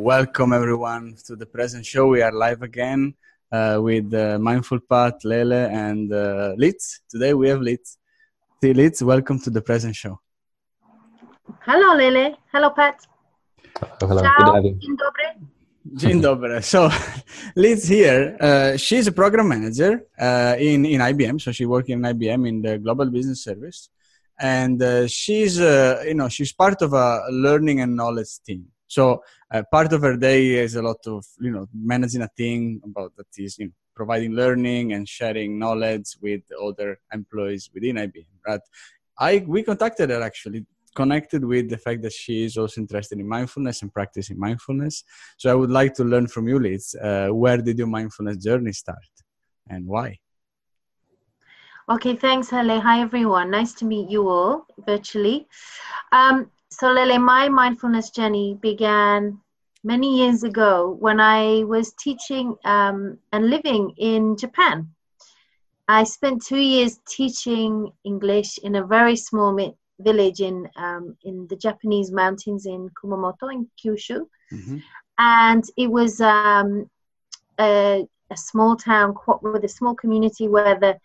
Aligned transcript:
welcome 0.00 0.54
everyone 0.54 1.14
to 1.26 1.36
the 1.36 1.44
present 1.44 1.84
show. 1.84 2.06
We 2.06 2.22
are 2.22 2.32
live 2.32 2.62
again 2.62 3.14
uh, 3.52 3.78
with 3.82 4.14
uh, 4.14 4.38
Mindful 4.38 4.80
Pat, 4.88 5.22
Lele, 5.24 5.68
and 5.68 6.10
uh, 6.10 6.54
Litz. 6.56 7.00
Today 7.10 7.34
we 7.34 7.50
have 7.50 7.60
Litz. 7.60 7.98
See, 8.62 8.72
Litz, 8.72 9.02
welcome 9.02 9.38
to 9.40 9.50
the 9.50 9.60
present 9.60 9.94
show. 9.94 10.18
Hello, 11.60 11.94
Lele. 11.94 12.38
Hello, 12.50 12.70
Pat. 12.70 13.06
Hello, 14.00 14.22
Ciao. 14.22 14.52
good 14.52 14.66
evening. 14.66 14.80
Dzień 14.80 14.96
dobry. 14.96 15.28
Dzień 15.94 16.20
dobry. 16.20 16.62
So, 16.72 16.88
Liz 17.56 17.86
here, 17.86 18.38
uh, 18.40 18.78
she's 18.78 19.06
a 19.06 19.12
program 19.12 19.48
manager 19.48 20.06
uh, 20.18 20.56
in, 20.58 20.86
in 20.86 21.00
IBM. 21.00 21.38
So 21.40 21.52
she 21.52 21.66
works 21.66 21.90
in 21.90 22.00
IBM 22.00 22.48
in 22.48 22.62
the 22.62 22.78
Global 22.78 23.10
Business 23.10 23.44
Service. 23.44 23.90
And 24.40 24.82
uh, 24.82 25.06
she's, 25.08 25.60
uh, 25.60 26.02
you 26.06 26.14
know, 26.14 26.30
she's 26.30 26.52
part 26.54 26.80
of 26.80 26.94
a 26.94 27.26
learning 27.30 27.82
and 27.82 27.94
knowledge 27.94 28.40
team. 28.46 28.64
So 28.90 29.22
uh, 29.52 29.62
part 29.70 29.92
of 29.92 30.02
her 30.02 30.16
day 30.16 30.56
is 30.56 30.74
a 30.74 30.82
lot 30.82 30.98
of, 31.06 31.24
you 31.38 31.52
know, 31.52 31.68
managing 31.72 32.22
a 32.22 32.30
team 32.36 32.80
about 32.84 33.12
that 33.16 33.28
is, 33.38 33.56
you 33.58 33.66
know, 33.66 33.72
providing 33.94 34.32
learning 34.32 34.94
and 34.94 35.08
sharing 35.08 35.58
knowledge 35.58 36.16
with 36.20 36.42
other 36.60 36.98
employees 37.12 37.70
within 37.72 37.96
IBM. 37.96 38.26
Right? 38.46 38.60
I, 39.16 39.44
we 39.46 39.62
contacted 39.62 40.10
her 40.10 40.22
actually 40.22 40.66
connected 40.96 41.44
with 41.44 41.70
the 41.70 41.78
fact 41.78 42.02
that 42.02 42.12
she 42.12 42.44
is 42.44 42.56
also 42.56 42.80
interested 42.80 43.20
in 43.20 43.28
mindfulness 43.28 43.82
and 43.82 43.94
practicing 43.94 44.38
mindfulness. 44.38 45.04
So 45.36 45.52
I 45.52 45.54
would 45.54 45.70
like 45.70 45.94
to 45.94 46.04
learn 46.04 46.26
from 46.26 46.48
you, 46.48 46.58
Liz. 46.58 46.96
Uh, 47.00 47.28
where 47.28 47.58
did 47.58 47.78
your 47.78 47.86
mindfulness 47.86 48.38
journey 48.38 48.72
start 48.72 48.98
and 49.68 49.86
why? 49.86 50.18
Okay, 51.88 52.16
thanks, 52.16 52.50
Lele. 52.50 52.80
Hi, 52.80 53.00
everyone. 53.02 53.50
Nice 53.50 53.72
to 53.74 53.84
meet 53.84 54.10
you 54.10 54.28
all 54.28 54.66
virtually. 54.84 55.46
Um, 56.10 56.50
so, 56.70 56.90
Lele, 56.92 57.18
my 57.18 57.48
mindfulness 57.48 58.10
journey 58.10 58.56
began 58.60 59.38
many 59.84 60.18
years 60.18 60.42
ago 60.44 60.96
when 60.98 61.20
I 61.20 61.64
was 61.64 61.92
teaching 61.94 62.56
um, 62.64 63.18
and 63.32 63.50
living 63.50 63.92
in 63.98 64.36
Japan. 64.36 64.88
I 65.88 66.04
spent 66.04 66.44
two 66.44 66.58
years 66.58 66.98
teaching 67.08 67.92
English 68.04 68.58
in 68.62 68.76
a 68.76 68.86
very 68.86 69.16
small 69.16 69.52
mi- 69.52 69.74
village 69.98 70.40
in 70.40 70.68
um, 70.76 71.16
in 71.24 71.46
the 71.48 71.56
Japanese 71.56 72.10
mountains 72.12 72.66
in 72.66 72.88
Kumamoto 72.90 73.52
in 73.52 73.68
Kyushu, 73.78 74.26
Mm-hmm. 74.52 74.78
and 75.18 75.64
it 75.76 75.90
was 75.90 76.20
um, 76.20 76.86
a, 77.58 78.06
a 78.30 78.36
small 78.36 78.76
town 78.76 79.14
with 79.42 79.64
a 79.64 79.68
small 79.68 79.94
community 79.94 80.48
where 80.48 80.76
the 80.78 80.96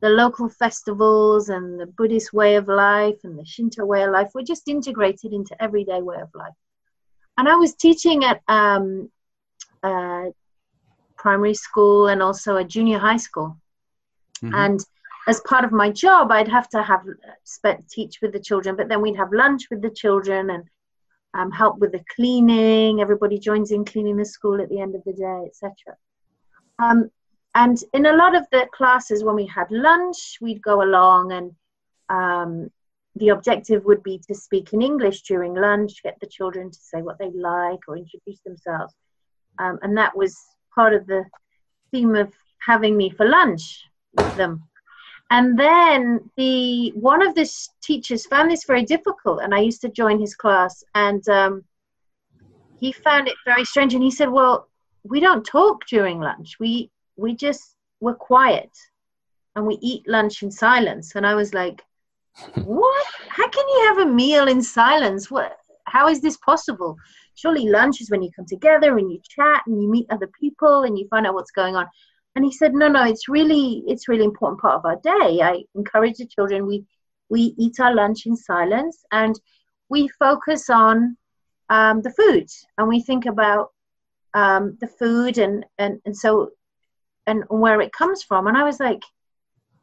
the 0.00 0.08
local 0.08 0.48
festivals 0.48 1.50
and 1.50 1.78
the 1.78 1.86
Buddhist 1.86 2.32
way 2.32 2.56
of 2.56 2.68
life 2.68 3.18
and 3.24 3.38
the 3.38 3.44
Shinto 3.44 3.84
way 3.84 4.02
of 4.02 4.12
life 4.12 4.30
were 4.34 4.42
just 4.42 4.68
integrated 4.68 5.32
into 5.32 5.60
everyday 5.62 6.00
way 6.00 6.16
of 6.20 6.30
life. 6.34 6.54
And 7.36 7.48
I 7.48 7.54
was 7.54 7.74
teaching 7.74 8.24
at 8.24 8.40
um, 8.48 9.10
uh, 9.82 10.26
primary 11.16 11.54
school 11.54 12.08
and 12.08 12.22
also 12.22 12.56
a 12.56 12.64
junior 12.64 12.98
high 12.98 13.18
school. 13.18 13.58
Mhm. 14.42 14.54
And 14.54 14.80
as 15.26 15.40
part 15.40 15.64
of 15.64 15.72
my 15.72 15.90
job, 15.90 16.32
I'd 16.32 16.48
have 16.48 16.68
to 16.70 16.82
have 16.82 17.04
spent 17.44 17.88
teach 17.88 18.20
with 18.22 18.32
the 18.32 18.40
children, 18.40 18.76
but 18.76 18.88
then 18.88 19.02
we'd 19.02 19.16
have 19.16 19.32
lunch 19.32 19.68
with 19.70 19.82
the 19.82 19.90
children 19.90 20.50
and 20.50 20.64
um, 21.34 21.50
help 21.52 21.78
with 21.78 21.92
the 21.92 22.04
cleaning. 22.14 23.00
Everybody 23.00 23.38
joins 23.38 23.70
in 23.70 23.84
cleaning 23.84 24.16
the 24.16 24.24
school 24.24 24.60
at 24.60 24.68
the 24.70 24.80
end 24.80 24.94
of 24.94 25.04
the 25.04 25.12
day, 25.12 25.44
etc. 25.46 25.96
Um, 26.78 27.10
and 27.54 27.82
in 27.92 28.06
a 28.06 28.12
lot 28.12 28.36
of 28.36 28.46
the 28.52 28.66
classes, 28.72 29.24
when 29.24 29.34
we 29.34 29.46
had 29.46 29.70
lunch, 29.70 30.38
we'd 30.40 30.62
go 30.62 30.82
along, 30.82 31.32
and 31.32 31.54
um, 32.08 32.70
the 33.16 33.30
objective 33.30 33.84
would 33.84 34.02
be 34.02 34.18
to 34.28 34.34
speak 34.34 34.72
in 34.72 34.82
English 34.82 35.22
during 35.22 35.54
lunch, 35.54 36.02
get 36.02 36.18
the 36.20 36.26
children 36.26 36.70
to 36.70 36.78
say 36.78 37.02
what 37.02 37.18
they 37.18 37.30
like 37.30 37.80
or 37.88 37.96
introduce 37.96 38.40
themselves. 38.40 38.94
Um, 39.58 39.78
and 39.82 39.96
that 39.96 40.16
was 40.16 40.38
part 40.74 40.94
of 40.94 41.06
the 41.06 41.24
theme 41.90 42.14
of 42.14 42.32
having 42.64 42.96
me 42.96 43.10
for 43.10 43.26
lunch 43.26 43.82
with 44.14 44.36
them. 44.36 44.62
And 45.30 45.58
then 45.58 46.30
the 46.36 46.90
one 46.90 47.22
of 47.22 47.34
the 47.34 47.48
teachers 47.82 48.26
found 48.26 48.50
this 48.50 48.64
very 48.64 48.84
difficult, 48.84 49.42
and 49.42 49.54
I 49.54 49.60
used 49.60 49.80
to 49.82 49.88
join 49.88 50.20
his 50.20 50.34
class, 50.34 50.82
and 50.94 51.26
um, 51.28 51.64
he 52.78 52.90
found 52.90 53.28
it 53.28 53.36
very 53.44 53.64
strange. 53.64 53.94
And 53.94 54.02
he 54.02 54.10
said, 54.10 54.28
"Well, 54.28 54.68
we 55.04 55.20
don't 55.20 55.46
talk 55.46 55.86
during 55.86 56.20
lunch. 56.20 56.56
We 56.58 56.90
we 57.20 57.34
just 57.34 57.76
we're 58.00 58.14
quiet, 58.14 58.70
and 59.54 59.66
we 59.66 59.78
eat 59.80 60.08
lunch 60.08 60.42
in 60.42 60.50
silence." 60.50 61.14
And 61.14 61.26
I 61.26 61.34
was 61.34 61.52
like, 61.54 61.82
"What? 62.64 63.06
How 63.28 63.48
can 63.48 63.68
you 63.68 63.84
have 63.88 63.98
a 63.98 64.12
meal 64.12 64.48
in 64.48 64.62
silence? 64.62 65.30
What? 65.30 65.56
How 65.86 66.08
is 66.08 66.20
this 66.20 66.36
possible? 66.38 66.96
Surely 67.34 67.68
lunch 67.68 68.00
is 68.00 68.10
when 68.10 68.22
you 68.22 68.30
come 68.34 68.46
together 68.46 68.98
and 68.98 69.10
you 69.10 69.20
chat 69.28 69.62
and 69.66 69.82
you 69.82 69.88
meet 69.88 70.06
other 70.10 70.30
people 70.38 70.84
and 70.84 70.98
you 70.98 71.06
find 71.08 71.26
out 71.26 71.34
what's 71.34 71.50
going 71.50 71.76
on." 71.76 71.86
And 72.36 72.44
he 72.44 72.52
said, 72.52 72.74
"No, 72.74 72.88
no, 72.88 73.04
it's 73.04 73.28
really 73.28 73.82
it's 73.86 74.08
really 74.08 74.24
important 74.24 74.60
part 74.60 74.76
of 74.76 74.84
our 74.84 74.96
day. 74.96 75.40
I 75.42 75.64
encourage 75.74 76.18
the 76.18 76.26
children. 76.26 76.66
We 76.66 76.84
we 77.28 77.54
eat 77.56 77.80
our 77.80 77.94
lunch 77.94 78.26
in 78.26 78.36
silence 78.36 79.04
and 79.12 79.40
we 79.88 80.08
focus 80.18 80.68
on 80.68 81.16
um, 81.70 82.02
the 82.02 82.10
food 82.10 82.48
and 82.76 82.88
we 82.88 83.00
think 83.00 83.26
about 83.26 83.70
um, 84.34 84.76
the 84.80 84.86
food 84.86 85.38
and, 85.38 85.64
and 85.78 86.00
and 86.04 86.16
so 86.16 86.50
and 87.26 87.44
where 87.48 87.80
it 87.80 87.92
comes 87.92 88.22
from. 88.22 88.46
And 88.46 88.56
I 88.56 88.64
was 88.64 88.80
like, 88.80 89.02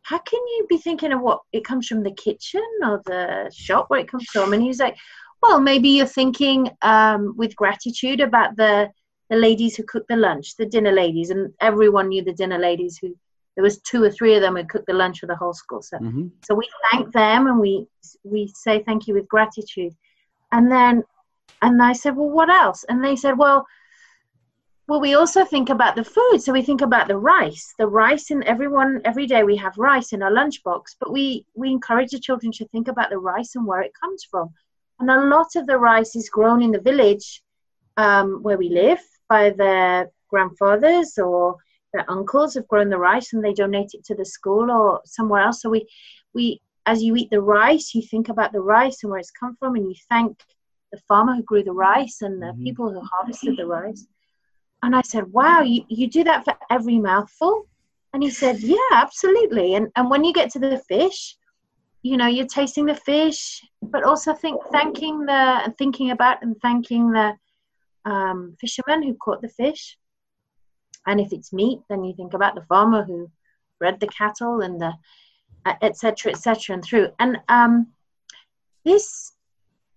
how 0.03 0.19
can 0.19 0.39
you 0.39 0.65
be 0.69 0.77
thinking 0.77 1.11
of 1.11 1.21
what 1.21 1.41
it 1.51 1.65
comes 1.65 1.87
from 1.87 2.03
the 2.03 2.11
kitchen 2.11 2.63
or 2.85 3.01
the 3.05 3.51
shop 3.53 3.85
where 3.89 3.99
it 3.99 4.09
comes 4.09 4.25
from? 4.31 4.53
And 4.53 4.61
he 4.61 4.69
was 4.69 4.79
like, 4.79 4.97
well, 5.41 5.59
maybe 5.59 5.89
you're 5.89 6.05
thinking 6.05 6.69
um, 6.81 7.33
with 7.37 7.55
gratitude 7.55 8.21
about 8.21 8.55
the 8.55 8.89
the 9.29 9.35
ladies 9.35 9.75
who 9.75 9.83
cooked 9.83 10.07
the 10.07 10.15
lunch, 10.15 10.55
the 10.55 10.65
dinner 10.65 10.93
ladies, 10.93 11.31
and 11.31 11.53
everyone 11.59 12.07
knew 12.07 12.23
the 12.23 12.31
dinner 12.31 12.57
ladies 12.57 12.97
who 12.97 13.13
there 13.55 13.63
was 13.63 13.81
two 13.81 14.01
or 14.01 14.09
three 14.09 14.35
of 14.35 14.41
them 14.41 14.55
who 14.55 14.63
cooked 14.63 14.87
the 14.87 14.93
lunch 14.93 15.19
for 15.19 15.25
the 15.25 15.35
whole 15.35 15.53
school. 15.53 15.81
So 15.81 15.97
Mhm. 15.97 16.31
so 16.45 16.55
we 16.55 16.69
thank 16.89 17.11
them 17.11 17.47
and 17.47 17.59
we 17.59 17.87
we 18.23 18.47
say 18.55 18.83
thank 18.83 19.07
you 19.07 19.13
with 19.13 19.27
gratitude. 19.27 19.93
And 20.53 20.71
then 20.71 21.03
and 21.61 21.81
I 21.81 21.93
said, 21.93 22.15
well, 22.15 22.29
what 22.29 22.49
else? 22.49 22.85
And 22.85 23.03
they 23.03 23.15
said, 23.15 23.37
well, 23.37 23.65
well, 24.87 25.01
we 25.01 25.13
also 25.15 25.43
think 25.43 25.69
about 25.69 25.95
the 25.95 26.03
food. 26.03 26.39
So 26.39 26.53
we 26.53 26.61
think 26.61 26.81
about 26.81 27.07
the 27.07 27.17
rice, 27.17 27.73
the 27.77 27.87
rice, 27.87 28.31
and 28.31 28.43
everyone 28.45 29.01
every 29.03 29.27
day 29.27 29.43
we 29.43 29.57
have 29.57 29.77
rice 29.77 30.13
in 30.13 30.21
our 30.23 30.31
lunchbox. 30.31 30.95
But 30.99 31.11
we 31.11 31.45
we 31.55 31.69
encourage 31.69 32.11
the 32.11 32.19
children 32.19 32.51
to 32.53 32.67
think 32.69 32.87
about 32.87 33.09
the 33.09 33.19
rice 33.19 33.55
and 33.55 33.65
where 33.65 33.81
it 33.81 33.91
comes 34.01 34.23
from. 34.29 34.49
And 34.99 35.09
a 35.09 35.25
lot 35.25 35.55
of 35.55 35.67
the 35.67 35.77
rice 35.77 36.15
is 36.15 36.29
grown 36.29 36.61
in 36.61 36.71
the 36.71 36.81
village 36.81 37.41
um, 37.97 38.39
where 38.43 38.57
we 38.57 38.69
live 38.69 38.99
by 39.29 39.49
their 39.51 40.09
grandfathers 40.29 41.17
or 41.17 41.57
their 41.93 42.09
uncles 42.09 42.55
have 42.55 42.67
grown 42.67 42.89
the 42.89 42.97
rice 42.97 43.33
and 43.33 43.43
they 43.43 43.53
donate 43.53 43.91
it 43.93 44.03
to 44.05 44.15
the 44.15 44.25
school 44.25 44.71
or 44.71 45.01
somewhere 45.05 45.41
else. 45.41 45.61
So 45.61 45.69
we 45.69 45.85
we 46.33 46.61
as 46.85 47.03
you 47.03 47.15
eat 47.17 47.29
the 47.29 47.41
rice, 47.41 47.93
you 47.93 48.01
think 48.01 48.29
about 48.29 48.53
the 48.53 48.61
rice 48.61 49.03
and 49.03 49.11
where 49.11 49.19
it's 49.19 49.31
come 49.31 49.55
from, 49.59 49.75
and 49.75 49.85
you 49.89 49.95
thank 50.09 50.43
the 50.91 50.99
farmer 51.07 51.35
who 51.35 51.43
grew 51.43 51.63
the 51.63 51.73
rice 51.73 52.21
and 52.21 52.41
the 52.41 52.53
Mhm. 52.53 52.63
people 52.63 52.91
who 52.91 53.01
harvested 53.01 53.57
the 53.57 53.65
rice. 53.65 54.07
And 54.83 54.95
I 54.95 55.01
said, 55.01 55.31
Wow, 55.31 55.61
you, 55.61 55.83
you 55.89 56.07
do 56.07 56.23
that 56.23 56.45
for 56.45 56.55
every 56.69 56.99
mouthful? 56.99 57.67
And 58.13 58.23
he 58.23 58.29
said, 58.29 58.59
Yeah, 58.59 58.77
absolutely. 58.91 59.75
And 59.75 59.89
and 59.95 60.09
when 60.09 60.23
you 60.23 60.33
get 60.33 60.51
to 60.51 60.59
the 60.59 60.81
fish, 60.88 61.35
you 62.03 62.17
know, 62.17 62.27
you're 62.27 62.45
tasting 62.45 62.85
the 62.85 62.95
fish, 62.95 63.61
but 63.81 64.03
also 64.03 64.33
think 64.33 64.61
thanking 64.71 65.25
the 65.25 65.31
and 65.31 65.77
thinking 65.77 66.11
about 66.11 66.41
and 66.41 66.55
thanking 66.61 67.11
the 67.11 67.33
um, 68.05 68.55
fisherman 68.59 69.03
who 69.03 69.13
caught 69.16 69.41
the 69.41 69.49
fish. 69.49 69.97
And 71.05 71.19
if 71.19 71.31
it's 71.31 71.53
meat, 71.53 71.79
then 71.89 72.03
you 72.03 72.13
think 72.16 72.33
about 72.33 72.55
the 72.55 72.66
farmer 72.69 73.03
who 73.03 73.29
bred 73.79 73.99
the 73.99 74.07
cattle 74.07 74.61
and 74.61 74.81
the 74.81 74.93
etc 75.81 76.31
etc 76.31 76.75
and 76.75 76.83
through 76.83 77.09
and 77.19 77.37
um, 77.49 77.87
this 78.85 79.33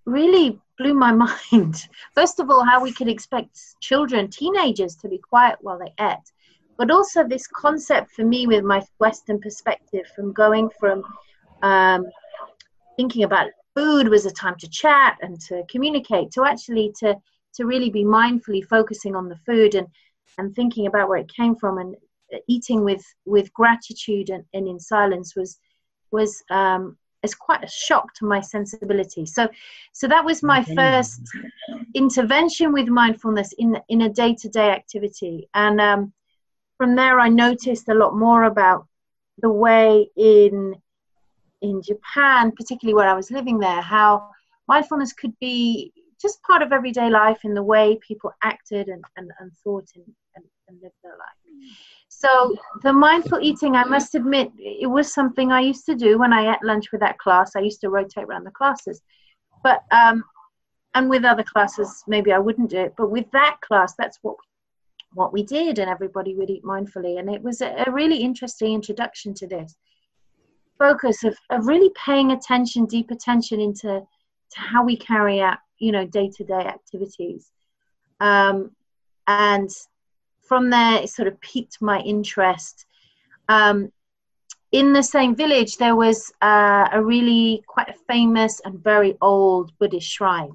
really 0.05 0.61
blew 0.81 0.95
my 0.95 1.13
mind. 1.53 1.89
First 2.15 2.41
of 2.41 2.51
all 2.51 2.65
how 2.65 2.83
we 2.83 2.93
could 2.93 3.09
expect 3.09 3.59
children 3.81 4.29
teenagers 4.29 4.97
to 4.97 5.09
be 5.09 5.19
quiet 5.19 5.59
while 5.61 5.79
they 5.79 5.93
ate 6.01 6.29
but 6.81 6.91
also 6.91 7.23
this 7.23 7.47
concept 7.47 8.11
for 8.11 8.25
me 8.25 8.47
with 8.47 8.65
my 8.65 8.83
western 9.01 9.39
perspective 9.39 10.07
from 10.17 10.33
going 10.33 10.71
from 10.81 11.05
um, 11.63 12.07
thinking 12.97 13.25
about 13.25 13.51
food 13.75 14.09
was 14.09 14.25
a 14.25 14.31
time 14.31 14.57
to 14.59 14.67
chat 14.67 15.19
and 15.21 15.39
to 15.39 15.63
communicate 15.71 16.31
to 16.31 16.43
actually 16.43 16.91
to 16.99 17.15
to 17.53 17.67
really 17.67 17.91
be 17.91 18.03
mindfully 18.03 18.65
focusing 18.65 19.15
on 19.15 19.29
the 19.29 19.37
food 19.45 19.75
and 19.75 19.87
and 20.39 20.57
thinking 20.57 20.87
about 20.87 21.07
where 21.11 21.19
it 21.19 21.31
came 21.31 21.55
from 21.55 21.77
and 21.77 21.95
eating 22.49 22.83
with 22.83 23.05
with 23.27 23.53
gratitude 23.53 24.31
and, 24.31 24.45
and 24.55 24.67
in 24.67 24.81
silence 24.81 25.37
was 25.37 25.59
was 26.13 26.43
um 26.51 26.97
is 27.23 27.35
quite 27.35 27.63
a 27.63 27.69
shock 27.69 28.15
to 28.15 28.25
my 28.25 28.41
sensibility. 28.41 29.27
So 29.27 29.49
so 29.93 30.09
that 30.09 30.25
was 30.25 30.43
my 30.43 30.65
first 30.65 31.23
intervention 31.95 32.73
with 32.73 32.89
mindfulness 32.89 33.53
in 33.59 33.79
in 33.89 34.03
a 34.03 34.09
day-to-day 34.09 34.71
activity. 34.71 35.49
And 35.55 35.81
um 35.81 36.13
from 36.81 36.97
there 36.97 37.21
i 37.21 37.29
noticed 37.29 37.91
a 37.91 37.95
lot 37.95 38.17
more 38.17 38.45
about 38.45 38.87
the 39.43 39.51
way 39.51 40.09
in 40.17 40.75
in 41.61 41.83
japan 41.83 42.51
particularly 42.53 42.95
where 42.95 43.07
i 43.07 43.13
was 43.13 43.31
living 43.31 43.59
there 43.59 43.83
how 43.83 44.27
mindfulness 44.67 45.13
could 45.13 45.39
be 45.41 45.93
just 46.21 46.43
part 46.43 46.63
of 46.63 46.73
everyday 46.73 47.11
life 47.11 47.41
in 47.45 47.55
the 47.55 47.63
way 47.63 47.99
people 48.07 48.33
acted 48.43 48.89
and, 48.89 49.05
and, 49.17 49.31
and 49.41 49.51
thought 49.65 49.89
and, 49.95 50.05
and, 50.37 50.45
and 50.69 50.79
lived 50.83 50.95
their 51.03 51.13
life. 51.13 51.77
So 52.13 52.55
the 52.83 52.93
mindful 52.93 53.39
eating, 53.41 53.77
I 53.77 53.85
must 53.85 54.15
admit, 54.17 54.51
it 54.59 54.91
was 54.91 55.15
something 55.15 55.53
I 55.53 55.61
used 55.61 55.87
to 55.87 55.95
do 55.95 56.19
when 56.19 56.33
I 56.33 56.53
ate 56.53 56.63
lunch 56.63 56.91
with 56.91 57.01
that 57.01 57.19
class. 57.19 57.55
I 57.55 57.61
used 57.61 57.81
to 57.83 57.89
rotate 57.89 58.25
around 58.25 58.45
the 58.45 58.51
classes, 58.51 59.01
but 59.63 59.85
um, 59.93 60.25
and 60.95 61.09
with 61.09 61.25
other 61.25 61.45
classes, 61.45 62.03
maybe 62.09 62.33
I 62.33 62.39
wouldn't 62.39 62.71
do 62.71 62.79
it. 62.79 62.95
But 62.99 63.13
with 63.13 63.31
that 63.31 63.59
class, 63.63 63.95
that's 63.97 64.19
what 64.23 64.37
what 65.15 65.33
we 65.33 65.45
did, 65.45 65.79
and 65.79 65.89
everybody 65.89 66.35
would 66.35 66.51
eat 66.51 66.65
mindfully, 66.65 67.19
and 67.19 67.31
it 67.31 67.43
was 67.43 67.63
a, 67.63 67.85
really 67.91 68.19
interesting 68.19 68.75
introduction 68.75 69.33
to 69.35 69.47
this 69.47 69.77
focus 70.79 71.25
of, 71.25 71.37
of 71.51 71.67
really 71.67 71.91
paying 72.05 72.33
attention, 72.33 72.87
deep 72.87 73.11
attention 73.11 73.61
into 73.61 74.03
to 74.51 74.61
how 74.61 74.85
we 74.85 74.97
carry 74.97 75.41
out, 75.41 75.59
you 75.79 75.93
know, 75.93 76.05
day 76.07 76.29
to 76.37 76.45
day 76.45 76.55
activities. 76.55 77.53
Um, 78.19 78.73
and 79.27 79.71
from 80.51 80.69
there, 80.69 81.01
it 81.01 81.09
sort 81.09 81.29
of 81.29 81.41
piqued 81.41 81.81
my 81.81 82.01
interest. 82.01 82.85
Um, 83.49 83.93
in 84.73 84.93
the 84.93 85.05
same 85.05 85.37
village, 85.37 85.77
there 85.77 85.95
was 85.95 86.33
uh, 86.43 86.89
a 86.91 87.01
really 87.01 87.63
quite 87.69 87.89
a 87.89 87.95
famous 88.09 88.61
and 88.65 88.83
very 88.83 89.17
old 89.21 89.71
Buddhist 89.79 90.09
shrine. 90.09 90.51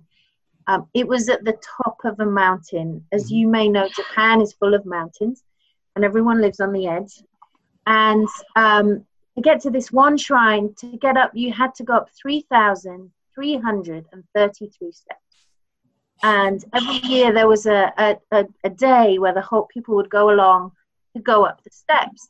Um, 0.68 0.90
it 0.94 1.08
was 1.08 1.30
at 1.30 1.46
the 1.46 1.58
top 1.82 2.00
of 2.04 2.20
a 2.20 2.26
mountain. 2.26 3.06
As 3.14 3.28
mm-hmm. 3.28 3.36
you 3.36 3.48
may 3.48 3.70
know, 3.70 3.88
Japan 3.88 4.42
is 4.42 4.52
full 4.52 4.74
of 4.74 4.86
mountains, 4.86 5.46
and 5.96 6.04
everyone 6.04 6.42
lives 6.42 6.60
on 6.60 6.74
the 6.74 6.88
edge. 6.88 7.24
And 7.88 8.28
um, 8.58 9.06
to 9.36 9.42
get 9.42 9.62
to 9.62 9.70
this 9.70 9.94
one 9.94 10.18
shrine, 10.18 10.74
to 10.80 10.98
get 10.98 11.16
up, 11.16 11.32
you 11.34 11.54
had 11.54 11.74
to 11.76 11.86
go 11.86 11.94
up 11.94 12.10
3,333 12.22 14.92
steps. 14.92 15.25
And 16.26 16.66
every 16.74 17.08
year 17.08 17.32
there 17.32 17.48
was 17.48 17.68
a, 17.68 17.94
a, 18.32 18.46
a, 18.64 18.70
day 18.72 19.20
where 19.20 19.36
the 19.36 19.44
whole 19.44 19.68
people 19.72 19.94
would 19.96 20.10
go 20.10 20.32
along 20.32 20.72
to 21.16 21.22
go 21.22 21.46
up 21.46 21.64
the 21.64 21.70
steps. 21.70 22.30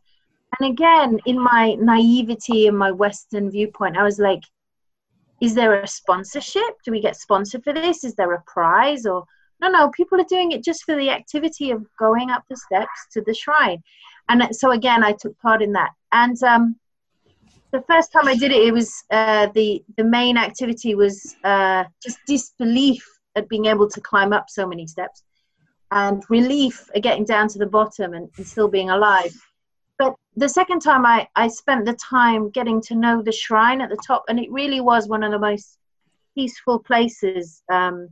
And 0.60 0.70
again, 0.70 1.18
in 1.26 1.40
my 1.40 1.76
naivety 1.76 2.68
and 2.68 2.78
my 2.78 2.92
Western 2.92 3.50
viewpoint, 3.50 3.96
I 3.96 4.04
was 4.04 4.20
like, 4.20 4.44
is 5.40 5.56
there 5.56 5.82
a 5.82 5.88
sponsorship? 5.88 6.82
Do 6.84 6.92
we 6.92 7.00
get 7.00 7.16
sponsored 7.16 7.64
for 7.64 7.72
this? 7.72 8.04
Is 8.04 8.16
there 8.16 8.34
a 8.34 8.42
prize? 8.42 9.06
Or 9.06 9.24
no, 9.62 9.70
no, 9.70 9.90
people 9.92 10.20
are 10.20 10.26
doing 10.28 10.52
it 10.52 10.62
just 10.62 10.84
for 10.84 10.98
the 10.98 11.10
activity 11.10 11.72
of 11.72 11.86
going 11.98 12.32
up 12.32 12.44
the 12.50 12.58
steps 12.58 13.08
to 13.14 13.22
the 13.22 13.34
shrine. 13.34 13.82
And 14.28 14.54
so 14.54 14.72
again, 14.72 15.06
I 15.06 15.14
took 15.14 15.40
part 15.40 15.62
in 15.62 15.72
that. 15.72 15.92
And 16.12 16.44
um, 16.44 16.76
the 17.72 17.82
first 17.90 18.12
time 18.12 18.28
I 18.28 18.36
did 18.36 18.52
it, 18.52 18.62
it 18.62 18.74
was 18.74 18.94
uh, 19.10 19.48
the 19.56 19.86
the 19.96 20.04
main 20.04 20.36
activity 20.36 20.96
was 20.96 21.38
uh, 21.46 21.86
just 22.04 22.18
disbelief 22.28 23.15
at 23.36 23.50
being 23.50 23.66
able 23.66 23.90
to 23.90 24.02
climb 24.02 24.34
up 24.34 24.50
so 24.50 24.68
many 24.68 24.88
steps, 24.88 25.24
and 25.92 26.24
relief 26.30 26.90
at 26.96 27.04
getting 27.04 27.26
down 27.26 27.48
to 27.50 27.60
the 27.60 27.66
bottom 27.66 28.14
and, 28.14 28.30
and 28.38 28.48
still 28.48 28.68
being 28.68 28.90
alive. 28.90 29.34
But 29.98 30.16
the 30.36 30.50
second 30.50 30.80
time, 30.82 31.06
I 31.06 31.28
I 31.36 31.48
spent 31.48 31.86
the 31.86 31.94
time 31.94 32.50
getting 32.50 32.82
to 32.82 32.96
know 32.96 33.22
the 33.22 33.32
shrine 33.32 33.82
at 33.82 33.90
the 33.90 34.04
top, 34.06 34.24
and 34.28 34.40
it 34.40 34.52
really 34.52 34.82
was 34.82 35.08
one 35.08 35.24
of 35.24 35.32
the 35.32 35.40
most 35.40 35.78
peaceful 36.36 36.80
places 36.80 37.64
um, 37.72 38.10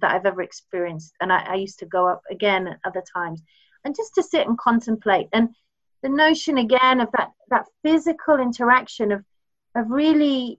that 0.00 0.12
I've 0.12 0.26
ever 0.26 0.42
experienced. 0.42 1.14
And 1.20 1.32
I, 1.32 1.44
I 1.48 1.54
used 1.54 1.80
to 1.80 1.86
go 1.86 2.06
up 2.06 2.22
again 2.30 2.68
at 2.68 2.78
other 2.84 3.02
times, 3.12 3.42
and 3.84 3.94
just 3.94 4.14
to 4.14 4.22
sit 4.22 4.46
and 4.46 4.56
contemplate 4.58 5.28
and 5.32 5.48
the 6.02 6.08
notion 6.08 6.58
again 6.58 7.00
of 7.00 7.08
that 7.12 7.30
that 7.50 7.66
physical 7.82 8.38
interaction 8.38 9.12
of 9.12 9.24
of 9.74 9.90
really 9.90 10.58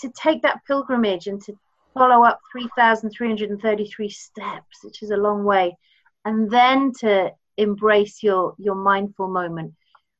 to 0.00 0.10
take 0.10 0.42
that 0.42 0.64
pilgrimage 0.66 1.26
and 1.26 1.40
to 1.42 1.56
follow 1.94 2.24
up 2.24 2.40
3,333 2.52 4.08
steps, 4.08 4.84
which 4.84 5.02
is 5.02 5.10
a 5.10 5.16
long 5.16 5.44
way, 5.44 5.76
and 6.24 6.50
then 6.50 6.92
to 7.00 7.32
embrace 7.56 8.22
your 8.22 8.54
your 8.58 8.74
mindful 8.74 9.28
moment 9.28 9.72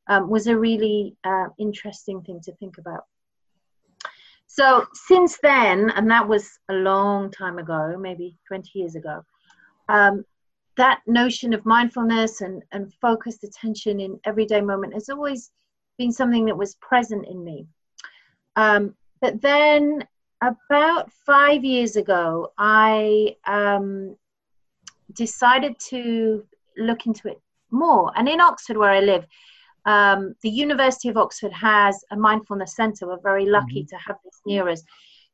um, 0.06 0.30
was 0.30 0.46
a 0.46 0.56
really 0.56 1.16
uh, 1.24 1.46
interesting 1.58 2.22
thing 2.22 2.40
to 2.42 2.52
think 2.56 2.78
about. 2.78 3.04
So 4.46 4.86
since 4.92 5.38
then, 5.42 5.90
and 5.90 6.10
that 6.10 6.28
was 6.28 6.58
a 6.68 6.74
long 6.74 7.30
time 7.30 7.58
ago, 7.58 7.96
maybe 7.98 8.36
20 8.46 8.70
years 8.78 8.94
ago, 8.94 9.24
um, 9.88 10.24
that 10.76 11.00
notion 11.06 11.52
of 11.52 11.66
mindfulness 11.66 12.40
and, 12.40 12.62
and 12.70 12.92
focused 13.00 13.42
attention 13.42 14.00
in 14.00 14.20
everyday 14.24 14.60
moment 14.60 14.94
has 14.94 15.08
always 15.08 15.50
been 15.98 16.12
something 16.12 16.46
that 16.46 16.56
was 16.56 16.76
present 16.76 17.26
in 17.26 17.42
me. 17.42 17.66
Um, 18.56 18.94
but 19.20 19.40
then 19.40 20.06
about 20.42 21.10
five 21.26 21.64
years 21.64 21.96
ago, 21.96 22.52
I 22.58 23.36
um, 23.46 24.16
decided 25.12 25.78
to 25.90 26.44
look 26.76 27.06
into 27.06 27.28
it 27.28 27.40
more. 27.70 28.12
And 28.16 28.28
in 28.28 28.40
Oxford, 28.40 28.76
where 28.76 28.90
I 28.90 29.00
live, 29.00 29.26
um, 29.86 30.34
the 30.42 30.50
University 30.50 31.08
of 31.08 31.16
Oxford 31.16 31.52
has 31.52 32.04
a 32.10 32.16
mindfulness 32.16 32.74
center. 32.74 33.06
We're 33.06 33.20
very 33.20 33.46
lucky 33.46 33.82
mm-hmm. 33.82 33.96
to 33.96 34.02
have 34.06 34.16
this 34.24 34.40
near 34.46 34.68
us. 34.68 34.82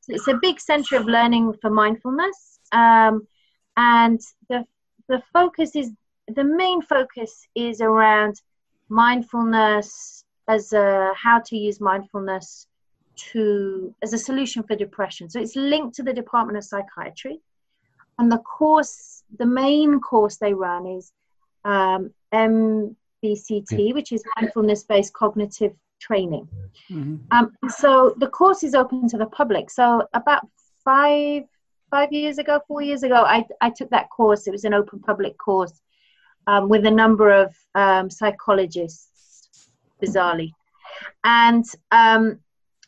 So 0.00 0.14
it's 0.14 0.29
a 0.29 0.38
big 0.41 0.61
center 0.61 0.97
of 0.97 1.06
learning 1.06 1.55
for 1.61 1.70
mindfulness. 1.70 2.58
Um, 2.73 3.26
and 3.76 4.20
the 4.49 4.64
the 5.08 5.23
focus 5.32 5.75
is 5.75 5.91
the 6.29 6.44
main 6.44 6.82
focus 6.82 7.46
is 7.55 7.81
around 7.81 8.41
mindfulness 8.88 10.25
as 10.49 10.73
a 10.73 11.12
how 11.17 11.41
to 11.41 11.56
use 11.56 11.81
mindfulness 11.81 12.67
to 13.32 13.94
as 14.02 14.12
a 14.12 14.19
solution 14.19 14.62
for 14.62 14.76
depression 14.76 15.28
so 15.28 15.40
it's 15.40 15.56
linked 15.56 15.94
to 15.94 16.02
the 16.02 16.12
department 16.12 16.56
of 16.56 16.64
psychiatry 16.64 17.38
and 18.19 18.31
the 18.31 18.38
course 18.38 19.22
the 19.38 19.46
main 19.46 20.00
course 20.00 20.37
they 20.37 20.55
run 20.55 20.87
is 20.87 21.12
um, 21.64 22.11
mbct 22.32 23.94
which 23.94 24.12
is 24.12 24.22
mindfulness 24.37 24.84
based 24.84 25.12
cognitive 25.12 25.72
training 26.00 26.49
mm-hmm. 26.90 27.17
um, 27.31 27.52
so 27.69 28.14
the 28.19 28.28
course 28.28 28.62
is 28.62 28.75
open 28.75 29.08
to 29.08 29.19
the 29.19 29.26
public 29.26 29.70
so 29.70 30.06
about 30.14 30.46
five 30.84 31.44
five 31.90 32.12
years 32.12 32.38
ago, 32.38 32.61
four 32.67 32.81
years 32.81 33.02
ago, 33.02 33.25
I, 33.26 33.44
I 33.61 33.70
took 33.70 33.90
that 33.90 34.08
course. 34.11 34.46
It 34.46 34.52
was 34.52 34.64
an 34.64 34.72
open 34.72 35.00
public 35.00 35.37
course 35.37 35.82
um, 36.46 36.69
with 36.69 36.87
a 36.87 36.90
number 36.90 37.31
of 37.31 37.55
um, 37.75 38.08
psychologists, 38.08 39.70
bizarrely. 40.02 40.52
And 41.25 41.64
um, 41.90 42.38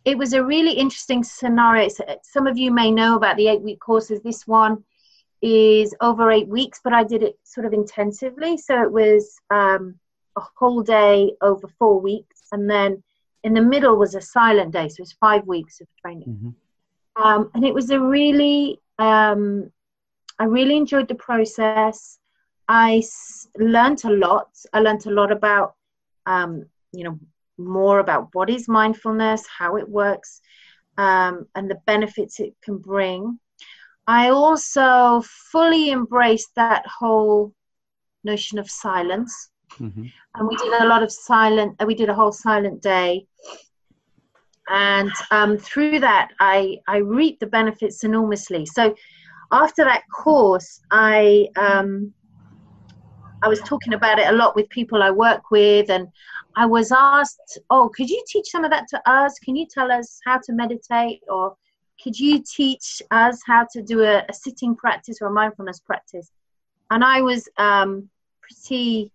it 0.04 0.18
was 0.18 0.32
a 0.32 0.44
really 0.44 0.72
interesting 0.72 1.22
scenario. 1.22 1.88
Some 2.22 2.46
of 2.46 2.58
you 2.58 2.72
may 2.72 2.90
know 2.90 3.16
about 3.16 3.36
the 3.36 3.48
eight 3.48 3.62
week 3.62 3.80
courses. 3.80 4.20
This 4.20 4.46
one 4.46 4.84
is 5.40 5.94
over 6.00 6.30
eight 6.30 6.48
weeks, 6.48 6.80
but 6.82 6.92
I 6.92 7.04
did 7.04 7.22
it 7.22 7.38
sort 7.44 7.66
of 7.66 7.72
intensively. 7.72 8.56
So 8.56 8.82
it 8.82 8.90
was 8.90 9.38
um, 9.50 9.98
a 10.36 10.42
whole 10.56 10.82
day 10.82 11.32
over 11.40 11.68
four 11.78 12.00
weeks. 12.00 12.42
And 12.52 12.68
then 12.68 13.02
in 13.44 13.54
the 13.54 13.60
middle 13.60 13.96
was 13.96 14.14
a 14.14 14.20
silent 14.20 14.72
day. 14.72 14.88
So 14.88 15.00
it 15.00 15.00
was 15.00 15.12
five 15.12 15.46
weeks 15.46 15.80
of 15.80 15.88
training. 16.00 16.28
Mm-hmm. 16.28 17.22
Um, 17.22 17.50
and 17.54 17.64
it 17.64 17.74
was 17.74 17.90
a 17.90 18.00
really 18.00 18.80
um, 18.98 19.70
I 20.38 20.44
really 20.44 20.76
enjoyed 20.76 21.08
the 21.08 21.14
process. 21.14 22.18
I 22.68 22.98
s- 22.98 23.48
learned 23.58 24.04
a 24.04 24.10
lot. 24.10 24.48
I 24.72 24.80
learned 24.80 25.06
a 25.06 25.10
lot 25.10 25.30
about, 25.30 25.74
um, 26.26 26.66
you 26.92 27.04
know, 27.04 27.18
more 27.64 27.98
about 27.98 28.28
what 28.32 28.50
is 28.50 28.68
mindfulness, 28.68 29.44
how 29.46 29.76
it 29.76 29.88
works, 29.88 30.40
um, 30.98 31.46
and 31.54 31.70
the 31.70 31.80
benefits 31.86 32.40
it 32.40 32.54
can 32.62 32.78
bring. 32.78 33.38
I 34.06 34.30
also 34.30 35.22
fully 35.50 35.90
embraced 35.90 36.54
that 36.56 36.84
whole 36.86 37.54
notion 38.24 38.58
of 38.58 38.70
silence. 38.70 39.50
Mm-hmm. 39.78 40.06
And 40.34 40.48
we 40.48 40.56
did 40.56 40.82
a 40.82 40.86
lot 40.86 41.02
of 41.02 41.10
silent, 41.12 41.76
we 41.86 41.94
did 41.94 42.08
a 42.08 42.14
whole 42.14 42.32
silent 42.32 42.82
day 42.82 43.26
and 44.68 45.12
um, 45.30 45.58
through 45.58 46.00
that 46.00 46.30
I, 46.40 46.78
I 46.86 46.98
reaped 46.98 47.40
the 47.40 47.46
benefits 47.46 48.04
enormously 48.04 48.66
so 48.66 48.94
after 49.50 49.84
that 49.84 50.02
course 50.12 50.80
i 50.90 51.48
um, 51.56 52.12
i 53.42 53.48
was 53.48 53.60
talking 53.60 53.94
about 53.94 54.18
it 54.18 54.28
a 54.28 54.32
lot 54.32 54.54
with 54.56 54.68
people 54.68 55.02
i 55.02 55.10
work 55.10 55.50
with 55.50 55.90
and 55.90 56.08
i 56.56 56.66
was 56.66 56.92
asked 56.92 57.58
oh 57.70 57.90
could 57.94 58.08
you 58.08 58.22
teach 58.26 58.48
some 58.50 58.64
of 58.64 58.70
that 58.70 58.86
to 58.88 59.00
us 59.10 59.38
can 59.38 59.56
you 59.56 59.66
tell 59.66 59.90
us 59.90 60.20
how 60.24 60.38
to 60.38 60.52
meditate 60.52 61.20
or 61.28 61.54
could 62.02 62.18
you 62.18 62.42
teach 62.42 63.02
us 63.10 63.40
how 63.46 63.66
to 63.72 63.82
do 63.82 64.02
a, 64.02 64.24
a 64.28 64.32
sitting 64.32 64.74
practice 64.74 65.18
or 65.20 65.28
a 65.28 65.32
mindfulness 65.32 65.80
practice 65.80 66.30
and 66.90 67.04
i 67.04 67.20
was 67.20 67.48
um, 67.58 68.08
pretty 68.40 69.10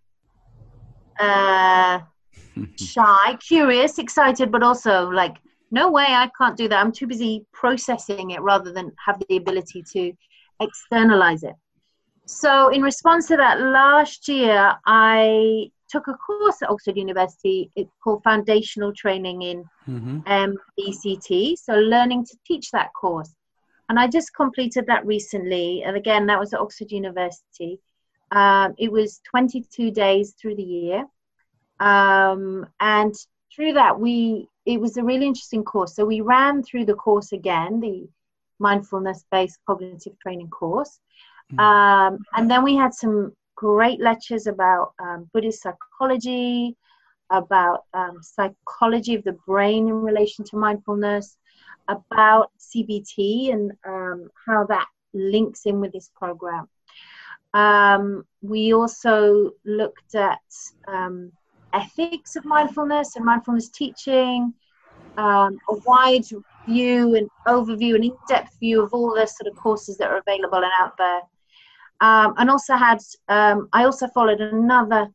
uh, 1.18 2.00
shy, 2.76 3.36
curious, 3.46 3.98
excited, 3.98 4.50
but 4.50 4.62
also 4.62 5.08
like, 5.10 5.36
no 5.70 5.90
way, 5.90 6.06
I 6.08 6.30
can't 6.38 6.56
do 6.56 6.68
that. 6.68 6.80
I'm 6.80 6.92
too 6.92 7.06
busy 7.06 7.44
processing 7.52 8.30
it 8.30 8.40
rather 8.40 8.72
than 8.72 8.92
have 9.04 9.22
the 9.28 9.36
ability 9.36 9.84
to 9.92 10.12
externalize 10.60 11.42
it. 11.42 11.54
So, 12.28 12.68
in 12.68 12.82
response 12.82 13.26
to 13.28 13.38
that, 13.38 13.58
last 13.58 14.28
year 14.28 14.74
I 14.84 15.70
took 15.88 16.08
a 16.08 16.12
course 16.12 16.60
at 16.60 16.68
Oxford 16.68 16.98
University. 16.98 17.70
It's 17.74 17.90
called 18.04 18.22
Foundational 18.22 18.92
Training 18.92 19.40
in 19.40 19.64
mm-hmm. 19.88 20.18
MBCT. 20.20 21.56
So, 21.56 21.72
learning 21.76 22.26
to 22.26 22.36
teach 22.46 22.70
that 22.72 22.92
course. 22.92 23.34
and 23.88 23.98
I 23.98 24.08
just 24.08 24.34
completed 24.34 24.84
that 24.88 25.06
recently. 25.06 25.82
And 25.84 25.96
again, 25.96 26.26
that 26.26 26.38
was 26.38 26.52
at 26.52 26.60
Oxford 26.60 26.92
University. 26.92 27.80
Um, 28.30 28.74
it 28.76 28.92
was 28.92 29.22
22 29.30 29.90
days 29.90 30.34
through 30.38 30.56
the 30.56 30.62
year. 30.62 31.06
Um, 31.80 32.66
and 32.78 33.14
through 33.54 33.72
that, 33.72 33.98
we 33.98 34.48
it 34.66 34.78
was 34.78 34.98
a 34.98 35.02
really 35.02 35.26
interesting 35.26 35.64
course. 35.64 35.96
So 35.96 36.04
we 36.04 36.20
ran 36.20 36.62
through 36.62 36.84
the 36.84 37.00
course 37.06 37.32
again, 37.32 37.80
the 37.80 38.06
mindfulness-based 38.58 39.60
cognitive 39.66 40.18
training 40.18 40.50
course. 40.50 41.00
Um, 41.56 42.18
and 42.34 42.50
then 42.50 42.62
we 42.62 42.76
had 42.76 42.92
some 42.92 43.32
great 43.56 44.00
lectures 44.00 44.46
about 44.46 44.92
um, 45.02 45.28
Buddhist 45.32 45.62
psychology, 45.62 46.76
about 47.30 47.84
um, 47.94 48.18
psychology 48.22 49.14
of 49.14 49.24
the 49.24 49.36
brain 49.46 49.88
in 49.88 49.94
relation 49.94 50.44
to 50.44 50.56
mindfulness, 50.56 51.36
about 51.88 52.50
CBT 52.58 53.52
and 53.52 53.72
um, 53.86 54.28
how 54.46 54.64
that 54.64 54.86
links 55.14 55.62
in 55.64 55.80
with 55.80 55.92
this 55.92 56.10
program. 56.14 56.68
Um, 57.54 58.24
we 58.42 58.74
also 58.74 59.52
looked 59.64 60.14
at 60.14 60.38
um, 60.86 61.32
ethics 61.72 62.36
of 62.36 62.44
mindfulness 62.44 63.16
and 63.16 63.24
mindfulness 63.24 63.70
teaching, 63.70 64.52
a 65.16 65.50
wide 65.86 66.24
view 66.68 67.16
and 67.16 67.28
overview 67.46 67.94
and 67.94 68.04
in-depth 68.04 68.56
view 68.60 68.82
of 68.82 68.92
all 68.92 69.14
the 69.14 69.26
sort 69.26 69.50
of 69.50 69.56
courses 69.56 69.96
that 69.96 70.10
are 70.10 70.18
available 70.18 70.58
and 70.58 70.72
out 70.78 70.92
there. 70.98 71.20
Um, 72.00 72.34
and 72.38 72.48
also 72.50 72.74
had, 72.76 72.98
um, 73.28 73.68
I 73.72 73.84
also 73.84 74.06
followed 74.08 74.40
another 74.40 75.08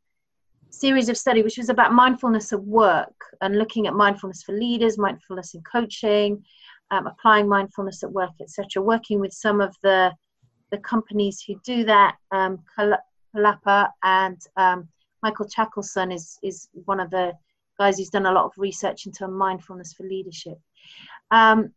series 0.69 1.07
of 1.07 1.17
study 1.17 1.43
which 1.43 1.57
was 1.57 1.69
about 1.69 1.93
mindfulness 1.93 2.51
at 2.51 2.61
work 2.63 3.13
and 3.41 3.57
looking 3.57 3.87
at 3.87 3.93
mindfulness 3.93 4.43
for 4.43 4.53
leaders, 4.57 4.97
mindfulness 4.97 5.53
in 5.53 5.61
coaching, 5.61 6.43
um, 6.91 7.07
applying 7.07 7.47
mindfulness 7.47 8.03
at 8.03 8.11
work, 8.11 8.31
etc. 8.41 8.81
Working 8.81 9.19
with 9.19 9.33
some 9.33 9.61
of 9.61 9.75
the 9.83 10.11
the 10.71 10.77
companies 10.79 11.43
who 11.45 11.53
do 11.63 11.83
that, 11.85 12.15
um, 12.31 12.57
Kalapa 12.75 13.89
and 14.01 14.41
um, 14.57 14.87
Michael 15.21 15.47
Chaskalson 15.47 16.13
is 16.13 16.39
is 16.41 16.67
one 16.85 16.99
of 16.99 17.09
the 17.11 17.33
guys 17.77 17.97
who's 17.97 18.09
done 18.09 18.25
a 18.25 18.31
lot 18.31 18.45
of 18.45 18.51
research 18.57 19.05
into 19.05 19.27
mindfulness 19.27 19.93
for 19.93 20.03
leadership. 20.03 20.59
Um, 21.31 21.73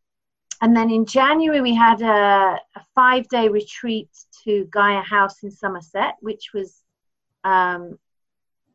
and 0.63 0.77
then 0.77 0.91
in 0.91 1.05
January 1.05 1.61
we 1.61 1.75
had 1.75 2.01
a, 2.03 2.59
a 2.75 2.85
five 2.95 3.29
day 3.29 3.49
retreat 3.49 4.09
to 4.45 4.67
Gaia 4.71 5.03
House 5.03 5.43
in 5.43 5.51
Somerset, 5.51 6.15
which 6.21 6.53
was 6.55 6.83
um, 7.45 7.99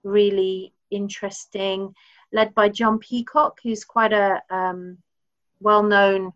really 0.03 0.73
interesting, 0.91 1.93
led 2.31 2.53
by 2.53 2.69
John 2.69 2.99
Peacock, 2.99 3.59
who's 3.63 3.83
quite 3.83 4.13
a 4.13 4.41
um, 4.49 4.97
well 5.59 5.83
known 5.83 6.33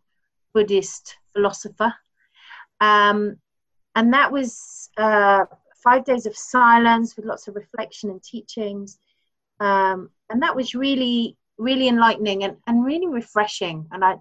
Buddhist 0.54 1.18
philosopher. 1.34 1.94
Um, 2.82 3.38
and 3.96 4.14
that 4.14 4.32
was 4.32 4.90
uh, 4.98 5.46
five 5.84 6.06
days 6.06 6.26
of 6.26 6.36
silence 6.36 7.16
with 7.16 7.26
lots 7.26 7.48
of 7.48 7.56
reflection 7.56 8.10
and 8.10 8.22
teachings. 8.22 8.98
Um, 9.60 10.10
and 10.30 10.42
that 10.42 10.56
was 10.56 10.76
really, 10.76 11.38
really 11.58 11.88
enlightening 11.88 12.44
and, 12.44 12.58
and 12.68 12.84
really 12.84 13.08
refreshing. 13.08 13.88
And 13.92 14.04
I 14.04 14.16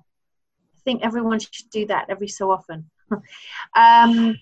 think 0.85 1.03
everyone 1.03 1.41
should 1.41 1.71
do 1.71 1.87
that 1.87 2.07
every 2.09 2.29
so 2.29 2.51
often. 2.51 2.89
um, 3.77 4.37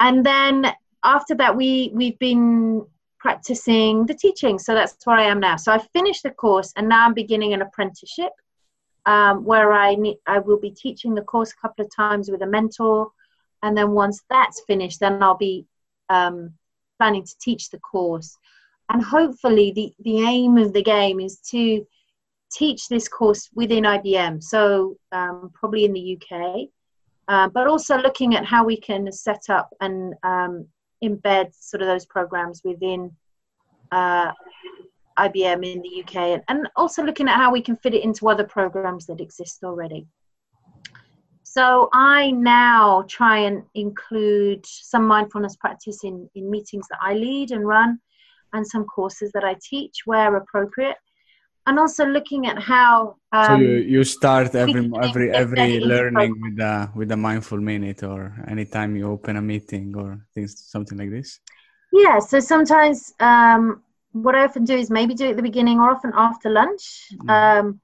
and 0.00 0.24
then 0.24 0.72
after 1.04 1.34
that, 1.36 1.56
we, 1.56 1.90
we've 1.94 2.18
been 2.18 2.84
practicing 3.18 4.06
the 4.06 4.14
teaching. 4.14 4.58
So 4.58 4.74
that's 4.74 4.96
where 5.04 5.16
I 5.16 5.24
am 5.24 5.40
now. 5.40 5.56
So 5.56 5.72
I 5.72 5.78
finished 5.92 6.22
the 6.24 6.30
course 6.30 6.72
and 6.76 6.88
now 6.88 7.06
I'm 7.06 7.14
beginning 7.14 7.54
an 7.54 7.62
apprenticeship 7.62 8.32
um, 9.06 9.44
where 9.44 9.72
I 9.72 9.94
need, 9.94 10.18
I 10.26 10.38
will 10.38 10.58
be 10.58 10.70
teaching 10.70 11.14
the 11.14 11.22
course 11.22 11.52
a 11.52 11.60
couple 11.60 11.84
of 11.84 11.94
times 11.94 12.30
with 12.30 12.42
a 12.42 12.46
mentor, 12.46 13.10
and 13.62 13.76
then 13.76 13.92
once 13.92 14.22
that's 14.28 14.62
finished, 14.66 15.00
then 15.00 15.22
I'll 15.22 15.36
be 15.36 15.66
um, 16.08 16.52
planning 16.98 17.24
to 17.24 17.38
teach 17.40 17.70
the 17.70 17.78
course. 17.78 18.36
And 18.88 19.02
hopefully, 19.02 19.72
the 19.72 19.92
the 20.00 20.26
aim 20.26 20.58
of 20.58 20.72
the 20.72 20.82
game 20.82 21.20
is 21.20 21.38
to 21.50 21.86
teach 22.52 22.88
this 22.88 23.08
course 23.08 23.48
within 23.54 23.84
IBM, 23.84 24.42
so 24.42 24.96
um, 25.12 25.50
probably 25.54 25.84
in 25.84 25.92
the 25.92 26.18
UK, 26.18 26.68
uh, 27.28 27.48
but 27.48 27.66
also 27.66 27.96
looking 27.96 28.34
at 28.34 28.44
how 28.44 28.64
we 28.64 28.76
can 28.76 29.10
set 29.10 29.48
up 29.48 29.70
and 29.80 30.14
um, 30.22 30.66
embed 31.02 31.52
sort 31.54 31.82
of 31.82 31.88
those 31.88 32.06
programs 32.06 32.62
within 32.64 33.10
uh, 33.90 34.32
IBM 35.18 35.66
in 35.66 35.82
the 35.82 36.02
UK, 36.02 36.42
and 36.48 36.68
also 36.76 37.02
looking 37.02 37.28
at 37.28 37.36
how 37.36 37.52
we 37.52 37.62
can 37.62 37.76
fit 37.76 37.94
it 37.94 38.04
into 38.04 38.28
other 38.28 38.44
programs 38.44 39.06
that 39.06 39.20
exist 39.20 39.64
already. 39.64 40.06
So 41.42 41.90
I 41.92 42.30
now 42.30 43.04
try 43.08 43.38
and 43.40 43.62
include 43.74 44.64
some 44.64 45.06
mindfulness 45.06 45.56
practice 45.56 46.02
in, 46.02 46.28
in 46.34 46.50
meetings 46.50 46.86
that 46.88 46.98
I 47.02 47.12
lead 47.12 47.50
and 47.50 47.66
run, 47.66 48.00
and 48.54 48.66
some 48.66 48.84
courses 48.84 49.30
that 49.32 49.44
I 49.44 49.56
teach 49.62 50.00
where 50.04 50.36
appropriate, 50.36 50.96
and 51.66 51.78
also 51.78 52.04
looking 52.04 52.46
at 52.46 52.58
how. 52.58 53.16
Um, 53.32 53.46
so 53.46 53.56
you, 53.56 53.76
you 53.94 54.04
start 54.04 54.54
every 54.54 54.90
every 55.02 55.30
every 55.30 55.80
learning 55.80 56.40
with 56.40 56.58
a 56.60 56.90
with 56.94 57.10
a 57.12 57.16
mindful 57.16 57.58
minute, 57.58 58.02
or 58.02 58.34
anytime 58.48 58.96
you 58.96 59.10
open 59.10 59.36
a 59.36 59.42
meeting 59.42 59.94
or 59.96 60.26
things 60.34 60.58
something 60.66 60.98
like 60.98 61.10
this. 61.10 61.40
Yeah. 61.92 62.18
So 62.18 62.40
sometimes 62.40 63.12
um, 63.20 63.82
what 64.12 64.34
I 64.34 64.44
often 64.44 64.64
do 64.64 64.76
is 64.76 64.90
maybe 64.90 65.14
do 65.14 65.26
it 65.26 65.30
at 65.30 65.36
the 65.36 65.42
beginning 65.42 65.78
or 65.78 65.90
often 65.90 66.12
after 66.14 66.50
lunch. 66.50 67.12
Mm. 67.16 67.30
Um, 67.30 67.80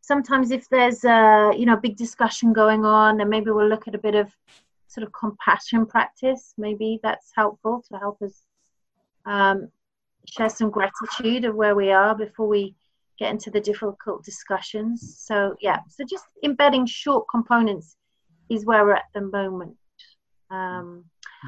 sometimes 0.00 0.50
if 0.50 0.68
there's 0.68 1.04
a 1.04 1.52
you 1.56 1.66
know 1.66 1.76
big 1.76 1.96
discussion 1.96 2.52
going 2.52 2.84
on, 2.84 3.18
then 3.18 3.28
maybe 3.28 3.50
we'll 3.50 3.68
look 3.68 3.88
at 3.88 3.94
a 3.94 3.98
bit 3.98 4.14
of 4.14 4.30
sort 4.88 5.06
of 5.06 5.12
compassion 5.12 5.86
practice. 5.86 6.54
Maybe 6.58 7.00
that's 7.02 7.32
helpful 7.34 7.84
to 7.88 7.98
help 7.98 8.20
us 8.22 8.42
um, 9.24 9.70
share 10.26 10.50
some 10.50 10.70
gratitude 10.70 11.44
of 11.44 11.54
where 11.54 11.74
we 11.74 11.90
are 11.90 12.14
before 12.14 12.46
we 12.46 12.74
get 13.18 13.30
into 13.30 13.50
the 13.50 13.60
difficult 13.60 14.24
discussions. 14.24 15.16
So 15.20 15.54
yeah, 15.60 15.78
so 15.88 16.04
just 16.04 16.24
embedding 16.42 16.86
short 16.86 17.26
components 17.30 17.96
is 18.50 18.64
where 18.64 18.84
we're 18.84 18.94
at 18.94 19.04
the 19.14 19.22
moment. 19.22 19.76
Um, 20.50 21.04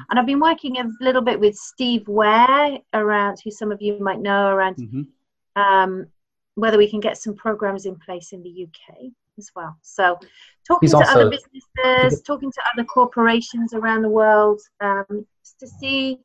and 0.09 0.19
I've 0.19 0.25
been 0.25 0.39
working 0.39 0.77
a 0.77 0.85
little 1.01 1.21
bit 1.21 1.39
with 1.39 1.55
Steve 1.55 2.07
Ware 2.07 2.77
around, 2.93 3.39
who 3.43 3.51
some 3.51 3.71
of 3.71 3.81
you 3.81 3.99
might 3.99 4.19
know, 4.19 4.47
around 4.47 4.77
mm-hmm. 4.77 5.61
um, 5.61 6.07
whether 6.55 6.77
we 6.77 6.89
can 6.89 6.99
get 6.99 7.17
some 7.17 7.35
programs 7.35 7.85
in 7.85 7.95
place 7.95 8.31
in 8.31 8.43
the 8.43 8.67
UK 8.67 9.11
as 9.37 9.51
well. 9.55 9.77
So, 9.81 10.19
talking 10.67 10.87
He's 10.87 10.91
to 10.91 10.99
other 10.99 11.29
businesses, 11.29 12.21
talking 12.21 12.51
to 12.51 12.61
other 12.73 12.83
corporations 12.83 13.73
around 13.73 14.01
the 14.01 14.09
world 14.09 14.61
um, 14.81 15.25
to 15.59 15.67
see 15.67 16.19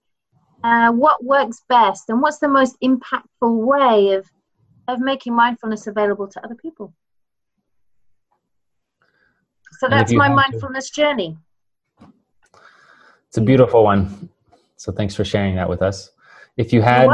uh, 0.64 0.92
what 0.92 1.24
works 1.24 1.62
best 1.68 2.08
and 2.08 2.20
what's 2.20 2.38
the 2.38 2.48
most 2.48 2.76
impactful 2.82 3.26
way 3.42 4.14
of 4.14 4.26
of 4.88 5.00
making 5.00 5.34
mindfulness 5.34 5.86
available 5.86 6.28
to 6.28 6.44
other 6.44 6.54
people. 6.54 6.92
So 9.78 9.88
that's 9.88 10.12
my 10.12 10.28
mindfulness 10.28 10.90
to. 10.90 11.00
journey. 11.00 11.36
It's 13.28 13.38
a 13.38 13.40
beautiful 13.40 13.84
one. 13.84 14.28
So 14.76 14.92
thanks 14.92 15.14
for 15.14 15.24
sharing 15.24 15.56
that 15.56 15.68
with 15.68 15.82
us. 15.82 16.10
If 16.56 16.72
you 16.72 16.82
had 16.82 17.08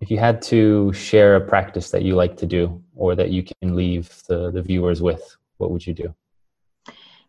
if 0.00 0.10
you 0.10 0.18
had 0.18 0.40
to 0.42 0.92
share 0.92 1.36
a 1.36 1.40
practice 1.40 1.90
that 1.90 2.02
you 2.02 2.14
like 2.14 2.36
to 2.38 2.46
do 2.46 2.82
or 2.96 3.14
that 3.14 3.30
you 3.30 3.42
can 3.42 3.76
leave 3.76 4.22
the, 4.28 4.50
the 4.50 4.62
viewers 4.62 5.02
with, 5.02 5.36
what 5.58 5.70
would 5.70 5.86
you 5.86 5.92
do? 5.92 6.14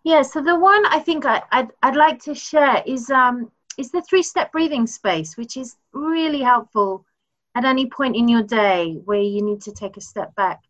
Yeah, 0.03 0.21
so 0.21 0.41
the 0.41 0.57
one 0.57 0.85
I 0.85 0.99
think 0.99 1.25
I, 1.25 1.43
would 1.53 1.71
I'd 1.83 1.95
like 1.95 2.21
to 2.23 2.33
share 2.33 2.81
is 2.85 3.09
um 3.09 3.51
is 3.77 3.91
the 3.91 4.01
three 4.01 4.23
step 4.23 4.51
breathing 4.51 4.87
space, 4.87 5.37
which 5.37 5.57
is 5.57 5.77
really 5.93 6.41
helpful 6.41 7.05
at 7.55 7.65
any 7.65 7.85
point 7.85 8.15
in 8.15 8.27
your 8.27 8.43
day 8.43 8.93
where 9.05 9.19
you 9.19 9.41
need 9.41 9.61
to 9.61 9.71
take 9.71 9.97
a 9.97 10.01
step 10.01 10.33
back. 10.35 10.61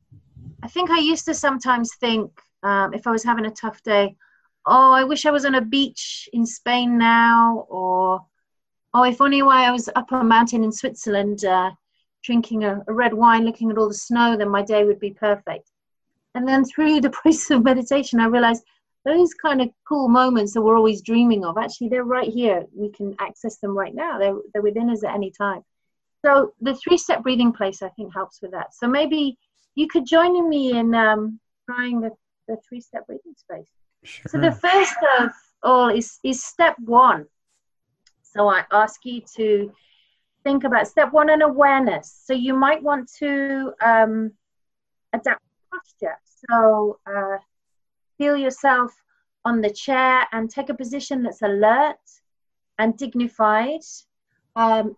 I 0.64 0.68
think 0.68 0.90
I 0.90 1.00
used 1.00 1.26
to 1.26 1.34
sometimes 1.34 1.96
think 1.96 2.32
um, 2.64 2.94
if 2.94 3.08
I 3.08 3.12
was 3.12 3.24
having 3.24 3.46
a 3.46 3.52
tough 3.52 3.82
day, 3.84 4.16
oh, 4.66 4.92
I 4.92 5.04
wish 5.04 5.26
I 5.26 5.32
was 5.32 5.46
on 5.46 5.56
a 5.56 5.62
beach 5.62 6.30
in 6.34 6.46
Spain 6.46 6.98
now, 6.98 7.66
or 7.70 8.26
oh, 8.94 9.04
if 9.04 9.22
only 9.22 9.42
I 9.42 9.72
was 9.72 9.90
up 9.96 10.12
on 10.12 10.22
a 10.22 10.30
mountain 10.30 10.64
in 10.64 10.72
Switzerland 10.72 11.46
uh, 11.46 11.72
drinking 12.24 12.64
a, 12.64 12.84
a, 12.88 12.94
red 12.94 13.14
wine, 13.14 13.46
looking 13.46 13.72
at 13.72 13.78
all 13.78 13.88
the 13.88 13.94
snow, 13.94 14.38
then 14.38 14.50
my 14.50 14.62
day 14.62 14.84
would 14.84 15.00
be 15.00 15.12
perfect. 15.12 15.72
And 16.36 16.48
then 16.48 16.66
through 16.66 17.02
the 17.02 17.10
process 17.22 17.52
of 17.52 17.64
meditation, 17.64 18.20
I 18.20 18.26
realized 18.26 18.64
those 19.04 19.34
kind 19.34 19.62
of 19.62 19.70
cool 19.88 20.08
moments 20.08 20.54
that 20.54 20.62
we're 20.62 20.78
always 20.78 21.02
dreaming 21.02 21.44
of, 21.44 21.58
actually, 21.58 21.90
they're 21.90 22.04
right 22.04 22.30
here. 22.30 22.66
We 22.76 22.90
can 22.90 23.16
access 23.20 23.58
them 23.58 23.76
right 23.76 23.96
now. 23.96 24.20
They're, 24.20 24.38
they're 24.54 24.62
within 24.62 24.92
us 24.92 25.04
at 25.04 25.16
any 25.16 25.32
time. 25.32 25.64
So 26.24 26.54
the 26.62 26.76
three-step 26.76 27.24
breathing 27.24 27.54
space, 27.54 27.82
I 27.82 27.90
think, 27.90 28.14
helps 28.14 28.42
with 28.42 28.52
that. 28.52 28.74
So 28.74 28.88
maybe 28.88 29.38
you 29.76 29.88
could 29.88 30.06
join 30.06 30.48
me 30.48 30.78
in 30.78 30.94
um, 30.94 31.40
trying 31.70 32.02
the, 32.02 32.12
the 32.48 32.58
three-step 32.68 33.08
breathing 33.08 33.34
space. 33.36 33.70
Sure. 34.04 34.30
So 34.30 34.40
the 34.40 34.52
first 34.52 34.96
of 35.20 35.32
all 35.64 35.90
is, 35.90 36.20
is 36.24 36.44
step 36.44 36.76
one. 36.80 37.26
So 38.22 38.48
I 38.48 38.64
ask 38.72 39.04
you 39.04 39.22
to 39.36 39.72
think 40.44 40.64
about 40.64 40.88
step 40.88 41.12
one 41.12 41.30
and 41.30 41.44
awareness. 41.44 42.22
So 42.26 42.34
you 42.34 42.54
might 42.54 42.82
want 42.82 43.12
to 43.20 43.74
um, 43.84 44.32
adapt 45.14 45.42
posture. 45.72 46.18
So 46.50 47.00
uh, 47.06 47.38
feel 48.18 48.38
yourself 48.38 48.92
on 49.44 49.62
the 49.62 49.70
chair 49.70 50.28
and 50.32 50.50
take 50.50 50.70
a 50.70 50.74
position 50.74 51.24
that's 51.24 51.42
alert 51.42 51.98
and 52.78 52.98
dignified, 52.98 53.82
um, 54.56 54.96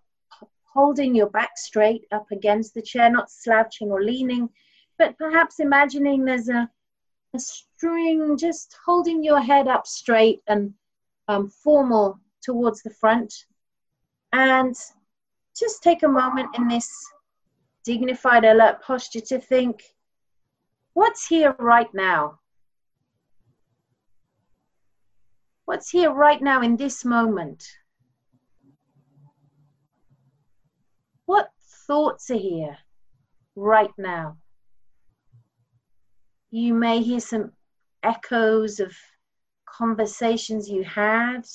holding 0.74 1.14
your 1.16 1.30
back 1.30 1.58
straight 1.58 2.06
up 2.12 2.26
against 2.32 2.74
the 2.74 2.82
chair, 2.82 3.10
not 3.10 3.30
slouching 3.30 3.92
or 3.92 4.04
leaning, 4.04 4.50
but 4.98 5.18
perhaps 5.18 5.60
imagining 5.60 6.26
there's 6.26 6.50
a, 6.50 6.70
a 7.36 7.40
string 7.40 8.38
just 8.38 8.76
holding 8.86 9.24
your 9.24 9.40
head 9.40 9.68
up 9.68 9.86
straight 9.86 10.42
and 10.48 10.74
um, 11.28 11.48
formal 11.50 12.20
towards 12.42 12.82
the 12.82 12.90
front. 12.90 13.34
And 14.32 14.76
just 15.58 15.84
take 15.84 16.04
a 16.04 16.08
moment 16.08 16.50
in 16.56 16.68
this 16.68 16.90
dignified, 17.84 18.46
alert 18.46 18.82
posture 18.82 19.22
to 19.22 19.40
think 19.40 19.84
what's 20.94 21.28
here 21.28 21.56
right 21.60 21.94
now? 21.94 22.40
What's 25.66 25.90
here 25.90 26.12
right 26.12 26.42
now 26.42 26.62
in 26.62 26.76
this 26.76 27.06
moment? 27.06 27.64
What 31.26 31.50
thoughts 31.88 32.30
are 32.30 32.38
here 32.38 32.78
right 33.56 33.92
now? 33.98 34.38
You 36.52 36.74
may 36.74 37.02
hear 37.02 37.20
some 37.20 37.52
echoes 38.04 38.80
of 38.80 38.96
conversations 39.66 40.70
you 40.70 40.84
had, 40.84 41.48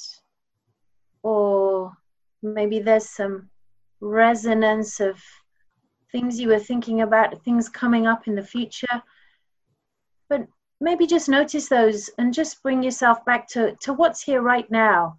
or 1.23 1.92
maybe 2.42 2.80
there's 2.80 3.08
some 3.08 3.50
resonance 4.00 5.00
of 5.00 5.20
things 6.11 6.40
you 6.40 6.49
were 6.49 6.58
thinking 6.58 7.02
about, 7.02 7.44
things 7.44 7.68
coming 7.68 8.06
up 8.06 8.26
in 8.26 8.35
the 8.35 8.42
future. 8.42 9.02
But 10.28 10.47
maybe 10.80 11.06
just 11.06 11.28
notice 11.28 11.68
those 11.68 12.11
and 12.18 12.35
just 12.35 12.62
bring 12.62 12.82
yourself 12.82 13.25
back 13.25 13.49
to, 13.49 13.76
to 13.82 13.92
what's 13.92 14.23
here 14.23 14.42
right 14.42 14.68
now. 14.70 15.18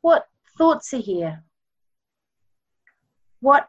What 0.00 0.26
thoughts 0.56 0.94
are 0.94 0.98
here? 0.98 1.42
What 3.40 3.68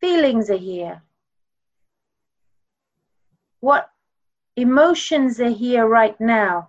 feelings 0.00 0.50
are 0.50 0.56
here? 0.56 1.02
What 3.60 3.90
emotions 4.56 5.40
are 5.40 5.50
here 5.50 5.86
right 5.86 6.20
now? 6.20 6.68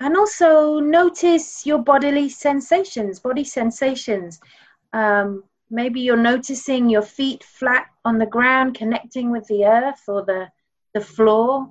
And 0.00 0.16
also 0.16 0.78
notice 0.78 1.66
your 1.66 1.78
bodily 1.78 2.28
sensations, 2.28 3.18
body 3.18 3.44
sensations. 3.44 4.40
Um, 4.92 5.42
maybe 5.70 6.00
you're 6.00 6.16
noticing 6.16 6.88
your 6.88 7.02
feet 7.02 7.42
flat 7.42 7.86
on 8.04 8.18
the 8.18 8.26
ground, 8.26 8.76
connecting 8.76 9.30
with 9.30 9.46
the 9.48 9.64
earth 9.64 10.02
or 10.06 10.24
the 10.24 10.48
the 10.94 11.00
floor. 11.00 11.68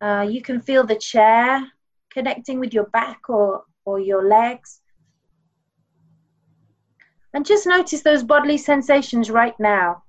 Uh, 0.00 0.26
you 0.28 0.40
can 0.40 0.60
feel 0.60 0.84
the 0.86 0.96
chair 0.96 1.66
connecting 2.10 2.58
with 2.58 2.74
your 2.74 2.86
back 2.86 3.20
or, 3.28 3.64
or 3.84 4.00
your 4.00 4.26
legs. 4.28 4.80
And 7.32 7.46
just 7.46 7.66
notice 7.66 8.02
those 8.02 8.22
bodily 8.22 8.58
sensations 8.58 9.30
right 9.30 9.58
now. 9.58 10.02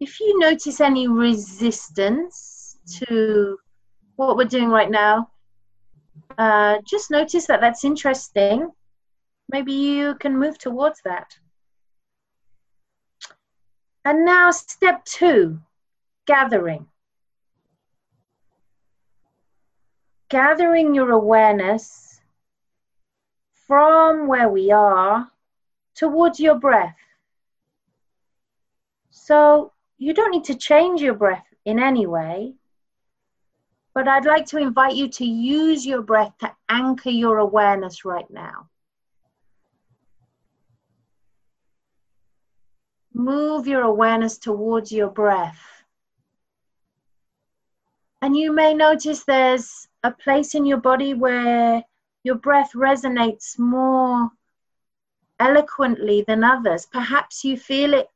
If 0.00 0.18
you 0.20 0.38
notice 0.38 0.80
any 0.80 1.08
resistance 1.08 2.78
to 2.98 3.58
what 4.16 4.36
we're 4.36 4.44
doing 4.44 4.68
right 4.68 4.90
now, 4.90 5.30
uh, 6.38 6.78
just 6.86 7.10
notice 7.10 7.46
that 7.46 7.60
that's 7.60 7.84
interesting. 7.84 8.70
Maybe 9.52 9.72
you 9.72 10.14
can 10.16 10.38
move 10.38 10.58
towards 10.58 11.00
that. 11.04 11.36
And 14.04 14.24
now, 14.24 14.50
step 14.50 15.04
two 15.04 15.60
gathering. 16.26 16.86
gathering 20.30 20.94
your 20.94 21.10
awareness 21.10 22.20
from 23.66 24.28
where 24.28 24.48
we 24.48 24.70
are 24.70 25.28
towards 26.00 26.40
your 26.40 26.58
breath. 26.58 26.96
So 29.10 29.72
you 29.98 30.14
don't 30.14 30.30
need 30.30 30.44
to 30.44 30.54
change 30.54 31.02
your 31.02 31.12
breath 31.12 31.44
in 31.66 31.78
any 31.78 32.06
way, 32.06 32.54
but 33.94 34.08
I'd 34.08 34.24
like 34.24 34.46
to 34.46 34.56
invite 34.56 34.96
you 34.96 35.08
to 35.08 35.26
use 35.26 35.84
your 35.84 36.00
breath 36.00 36.32
to 36.38 36.50
anchor 36.70 37.10
your 37.10 37.36
awareness 37.36 38.06
right 38.06 38.28
now. 38.30 38.70
Move 43.12 43.66
your 43.66 43.82
awareness 43.82 44.38
towards 44.38 44.90
your 44.90 45.10
breath. 45.10 45.60
And 48.22 48.34
you 48.34 48.52
may 48.54 48.72
notice 48.72 49.24
there's 49.24 49.86
a 50.02 50.10
place 50.10 50.54
in 50.54 50.64
your 50.64 50.80
body 50.80 51.12
where 51.12 51.84
your 52.24 52.36
breath 52.36 52.70
resonates 52.74 53.58
more 53.58 54.30
eloquently 55.40 56.24
than 56.26 56.44
others. 56.44 56.86
Perhaps 56.86 57.42
you 57.42 57.56
feel 57.56 57.94
it 57.94 58.06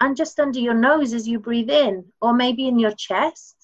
and 0.00 0.16
just 0.16 0.38
under 0.38 0.60
your 0.60 0.74
nose 0.74 1.12
as 1.12 1.26
you 1.26 1.38
breathe 1.38 1.70
in, 1.70 2.04
or 2.22 2.32
maybe 2.32 2.68
in 2.68 2.78
your 2.78 2.92
chest 2.92 3.56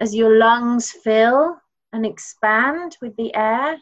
as 0.00 0.14
your 0.14 0.38
lungs 0.38 0.90
fill 0.90 1.56
and 1.92 2.06
expand 2.06 2.96
with 3.02 3.14
the 3.16 3.34
air, 3.34 3.78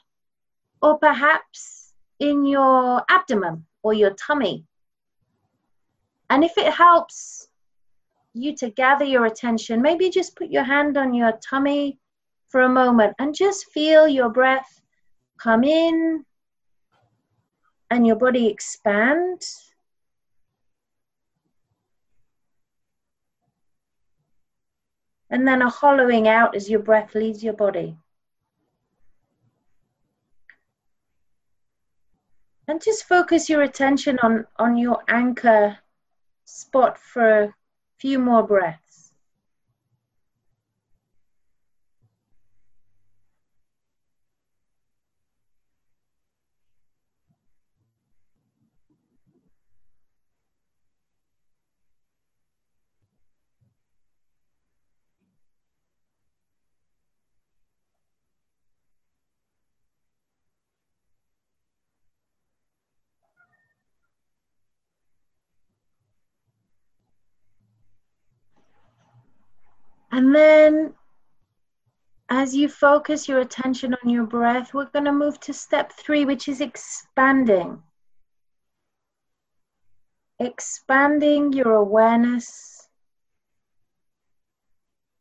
or 0.83 0.99
perhaps 0.99 1.93
in 2.21 2.45
your 2.45 3.05
abdomen 3.09 3.65
or 3.83 3.93
your 3.93 4.11
tummy. 4.15 4.65
And 6.31 6.43
if 6.43 6.57
it 6.57 6.73
helps, 6.73 7.49
you 8.35 8.55
to 8.57 8.71
gather 8.71 9.05
your 9.05 9.27
attention, 9.27 9.83
maybe 9.83 10.11
just 10.11 10.37
put 10.37 10.51
your 10.51 10.63
hand 10.63 10.97
on 10.97 11.15
your 11.15 11.33
tummy 11.49 11.99
for 12.49 12.63
a 12.63 12.69
moment 12.69 13.15
and 13.19 13.35
just 13.35 13.67
feel 13.73 14.09
your 14.09 14.29
breath 14.29 14.81
come 15.39 15.65
in 15.65 16.25
and 17.91 18.07
your 18.07 18.17
body 18.17 18.49
expand. 18.49 19.43
And 25.31 25.47
then 25.47 25.63
a 25.63 25.69
hollowing 25.69 26.27
out 26.27 26.55
as 26.55 26.71
your 26.71 26.81
breath 26.81 27.15
leaves 27.15 27.45
your 27.45 27.55
body. 27.55 27.97
And 32.67 32.83
just 32.83 33.05
focus 33.05 33.49
your 33.49 33.63
attention 33.63 34.19
on, 34.23 34.47
on 34.57 34.77
your 34.77 35.03
anchor 35.09 35.79
spot 36.45 36.99
for 36.99 37.43
a 37.43 37.55
few 37.99 38.19
more 38.19 38.43
breaths. 38.43 38.88
And 70.19 70.35
then 70.35 70.95
as 72.29 72.53
you 72.53 72.69
focus 72.69 73.29
your 73.29 73.39
attention 73.39 73.95
on 74.03 74.11
your 74.11 74.25
breath, 74.25 74.75
we're 74.75 74.91
going 74.91 75.05
to 75.05 75.13
move 75.13 75.39
to 75.39 75.53
step 75.53 75.93
three, 75.93 76.25
which 76.25 76.49
is 76.49 76.61
expanding. 76.61 77.81
Expanding 80.41 81.53
your 81.53 81.75
awareness. 81.75 82.89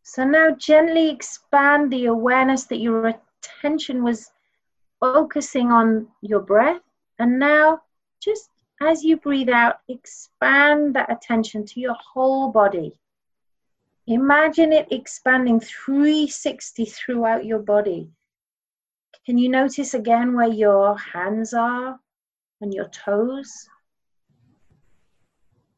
So 0.01 0.23
now 0.25 0.55
gently 0.57 1.11
expand 1.11 1.93
the 1.93 2.05
awareness 2.05 2.63
that 2.63 2.79
your 2.79 3.13
attention 3.43 4.03
was 4.03 4.31
focusing 4.99 5.71
on 5.71 6.07
your 6.21 6.39
breath. 6.39 6.81
And 7.19 7.37
now, 7.37 7.81
just 8.19 8.49
as 8.81 9.03
you 9.03 9.17
breathe 9.17 9.49
out, 9.49 9.75
expand 9.89 10.95
that 10.95 11.11
attention 11.11 11.67
to 11.67 11.79
your 11.79 11.97
whole 12.15 12.51
body. 12.51 12.99
Imagine 14.07 14.71
it 14.71 14.87
expanding 14.89 15.59
360 15.59 16.85
throughout 16.85 17.45
your 17.45 17.59
body. 17.59 18.09
Can 19.25 19.37
you 19.37 19.49
notice 19.49 19.93
again 19.93 20.33
where 20.33 20.47
your 20.47 20.97
hands 20.97 21.53
are 21.53 21.99
and 22.61 22.73
your 22.73 22.87
toes? 22.87 23.67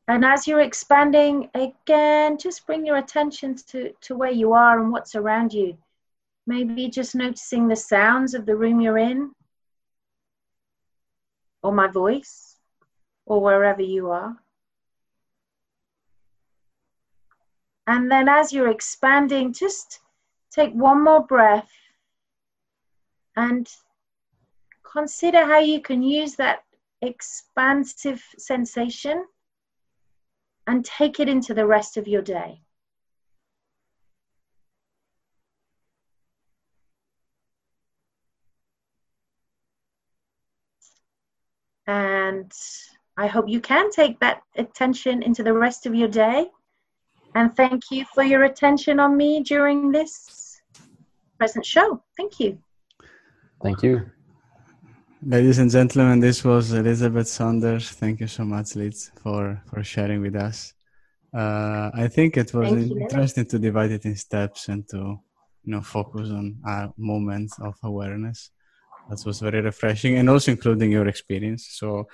And 0.08 0.24
as 0.24 0.48
you're 0.48 0.62
expanding, 0.62 1.50
again, 1.56 2.38
just 2.38 2.68
bring 2.68 2.86
your 2.86 2.98
attention 2.98 3.56
to, 3.70 3.94
to 4.02 4.16
where 4.16 4.32
you 4.32 4.54
are 4.54 4.80
and 4.80 4.92
what's 4.92 5.16
around 5.16 5.52
you. 5.52 5.76
Maybe 6.46 6.88
just 6.88 7.16
noticing 7.16 7.68
the 7.68 7.76
sounds 7.76 8.36
of 8.36 8.46
the 8.46 8.56
room 8.56 8.80
you're 8.80 9.00
in, 9.00 9.32
or 11.64 11.72
my 11.72 11.88
voice, 11.88 12.58
or 13.26 13.42
wherever 13.42 13.82
you 13.82 14.12
are. 14.12 14.38
And 17.90 18.12
then 18.12 18.30
as 18.30 18.54
you're 18.54 18.70
expanding, 18.70 19.52
just 19.52 20.02
take 20.52 20.72
one 20.74 21.04
more 21.04 21.26
breath 21.26 21.72
and 23.36 23.68
consider 24.84 25.44
how 25.44 25.58
you 25.58 25.82
can 25.82 26.04
use 26.04 26.36
that 26.36 26.60
expansive 27.02 28.24
sensation 28.38 29.26
and 30.68 30.86
take 30.86 31.20
it 31.20 31.28
into 31.28 31.56
the 31.56 31.66
rest 31.66 31.98
of 31.98 32.08
your 32.08 32.22
day. 32.22 32.62
And 41.88 42.54
I 43.18 43.26
hope 43.26 43.50
you 43.50 43.60
can 43.60 43.90
take 43.90 44.20
that 44.20 44.44
attention 44.56 45.24
into 45.24 45.42
the 45.42 45.54
rest 45.54 45.88
of 45.88 45.96
your 45.96 46.08
day. 46.08 46.52
And 47.36 47.56
thank 47.56 47.92
you 47.92 48.06
for 48.14 48.24
your 48.24 48.44
attention 48.44 49.00
on 49.00 49.16
me 49.16 49.42
during 49.44 49.92
this 49.92 50.62
present 51.38 51.66
show. 51.66 52.04
Thank 52.18 52.40
you. 52.40 52.58
Thank 53.62 53.84
you. 53.84 54.10
Ladies 55.26 55.60
and 55.60 55.70
gentlemen, 55.70 56.20
this 56.20 56.44
was 56.44 56.72
Elizabeth 56.72 57.28
Saunders. 57.28 57.92
Thank 57.92 58.22
you 58.22 58.28
so 58.28 58.46
much, 58.46 58.76
Liz, 58.76 59.12
for, 59.22 59.62
for 59.70 59.84
sharing 59.84 60.22
with 60.22 60.36
us. 60.36 60.74
Uh, 61.36 61.92
I 61.94 62.08
think 62.08 62.38
it 62.38 62.54
was 62.54 62.70
Thank 62.70 62.92
interesting 62.92 63.44
you. 63.44 63.50
to 63.50 63.60
divide 63.60 63.92
it 63.92 64.06
in 64.06 64.16
steps 64.16 64.70
and 64.70 64.88
to 64.90 65.20
you 65.64 65.72
know 65.76 65.82
focus 65.82 66.30
on 66.30 66.58
a 66.66 66.90
moment 66.98 67.52
of 67.62 67.76
awareness 67.84 68.50
that 69.10 69.24
was 69.26 69.40
very 69.40 69.62
refreshing 69.62 70.18
and 70.18 70.30
also 70.30 70.52
including 70.52 70.92
your 70.92 71.08
experience 71.08 71.68
so 71.72 72.08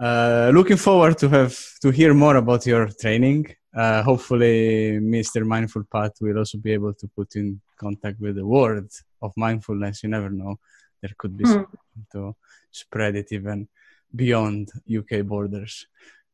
uh, 0.00 0.50
looking 0.52 0.76
forward 0.76 1.16
to 1.18 1.28
have 1.28 1.56
to 1.80 1.90
hear 1.90 2.12
more 2.14 2.36
about 2.36 2.66
your 2.66 2.88
training 2.88 3.46
uh, 3.74 4.02
hopefully 4.02 4.98
mr 5.00 5.44
mindful 5.44 5.84
path 5.90 6.12
will 6.20 6.38
also 6.38 6.58
be 6.58 6.72
able 6.72 6.94
to 6.94 7.08
put 7.08 7.34
in 7.36 7.60
contact 7.76 8.20
with 8.20 8.36
the 8.36 8.46
world 8.46 8.90
of 9.22 9.32
mindfulness 9.36 10.02
you 10.02 10.08
never 10.08 10.30
know 10.30 10.56
there 11.00 11.12
could 11.18 11.36
be 11.36 11.44
mm. 11.44 11.66
to 12.12 12.34
spread 12.70 13.16
it 13.16 13.28
even 13.32 13.68
beyond 14.14 14.70
uk 14.98 15.10
borders 15.24 15.86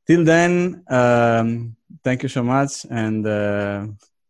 till 0.07 0.25
then 0.25 0.83
um, 0.89 1.77
thank 2.03 2.23
you 2.23 2.29
so 2.29 2.43
much 2.43 2.87
and 2.91 3.27
uh, 3.27 3.87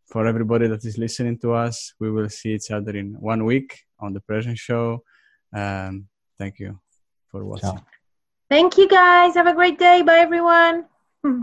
for 0.07 0.27
everybody 0.27 0.67
that 0.67 0.83
is 0.85 0.97
listening 0.97 1.37
to 1.37 1.53
us 1.53 1.93
we 1.99 2.11
will 2.11 2.29
see 2.29 2.53
each 2.53 2.71
other 2.71 2.95
in 2.95 3.13
one 3.19 3.45
week 3.45 3.83
on 3.99 4.13
the 4.13 4.21
present 4.21 4.57
show 4.57 5.03
um, 5.53 6.07
thank 6.37 6.59
you 6.59 6.79
for 7.29 7.45
watching. 7.45 7.69
Ciao. 7.69 7.85
Thank 8.53 8.77
you, 8.77 8.87
guys. 8.87 9.33
Have 9.33 9.47
a 9.47 9.53
great 9.53 9.79
day. 9.79 10.03
Bye, 10.03 10.19
everyone. 10.19 10.85
Hmm. 11.23 11.41